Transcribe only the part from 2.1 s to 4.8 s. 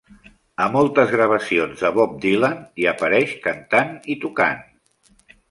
Dylan hi apareix cantant i tocant.